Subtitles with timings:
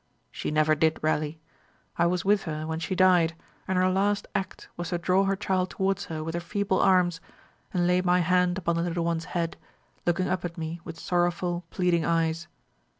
[0.31, 1.39] "She never did rally.
[1.95, 3.35] I was with her when she died,
[3.67, 7.21] and her last act was to draw her child towards her with her feeble arms
[7.71, 9.57] and lay my hand upon the little one's head,
[10.07, 12.47] looking up at me with sorrowful pleading eyes.